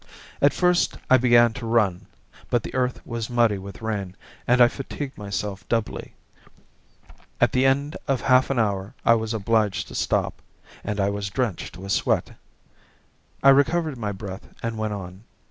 At 0.41 0.51
first 0.51 0.97
I 1.11 1.17
began 1.17 1.53
to 1.53 1.67
run, 1.67 2.07
but 2.49 2.63
the 2.63 2.73
earth 2.73 3.05
was 3.05 3.29
muddy 3.29 3.59
with 3.59 3.83
rain, 3.83 4.15
and 4.47 4.59
I 4.59 4.67
fatigued 4.67 5.15
myself 5.15 5.63
doubly. 5.69 6.15
At 7.39 7.51
the 7.51 7.67
end 7.67 7.97
of 8.07 8.21
half 8.21 8.49
an 8.49 8.57
hour 8.57 8.95
I 9.05 9.13
was 9.13 9.31
obliged 9.35 9.87
to 9.89 9.93
stop, 9.93 10.41
and 10.83 10.99
I 10.99 11.11
was 11.11 11.29
drenched 11.29 11.77
with 11.77 11.91
sweat. 11.91 12.31
I 13.43 13.49
recovered 13.49 13.95
my 13.99 14.11
breath 14.11 14.47
and 14.63 14.75
went 14.75 14.93
on. 14.93 15.23